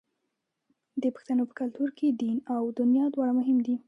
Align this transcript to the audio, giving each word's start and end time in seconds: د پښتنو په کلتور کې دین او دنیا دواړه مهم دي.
د 1.01 1.03
پښتنو 1.15 1.43
په 1.49 1.53
کلتور 1.59 1.89
کې 1.97 2.07
دین 2.21 2.37
او 2.55 2.63
دنیا 2.79 3.05
دواړه 3.11 3.33
مهم 3.39 3.57
دي. 3.65 3.75